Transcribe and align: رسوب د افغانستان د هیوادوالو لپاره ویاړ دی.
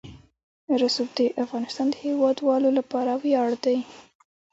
رسوب 0.81 1.09
د 1.17 1.19
افغانستان 1.43 1.87
د 1.89 1.95
هیوادوالو 2.05 2.69
لپاره 2.79 3.11
ویاړ 3.23 3.49
دی. 3.65 3.77